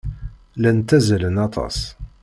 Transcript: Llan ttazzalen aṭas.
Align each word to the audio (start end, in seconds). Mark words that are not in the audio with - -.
Llan 0.57 0.77
ttazzalen 0.81 1.35
aṭas. 1.47 1.77